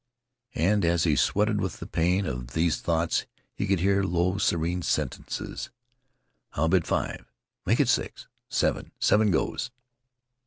And 0.55 0.83
as 0.83 1.03
he 1.03 1.15
sweated 1.15 1.61
with 1.61 1.77
the 1.79 1.85
pain 1.85 2.25
of 2.25 2.53
these 2.53 2.81
thoughts, 2.81 3.27
he 3.53 3.67
could 3.67 3.79
hear 3.81 4.01
low, 4.01 4.39
serene 4.39 4.81
sentences. 4.81 5.69
"I'll 6.53 6.69
bid 6.69 6.87
five." 6.87 7.31
"Make 7.67 7.79
it 7.81 7.87
six." 7.87 8.27
"Seven." 8.49 8.93
"Seven 8.99 9.29
goes." 9.29 9.69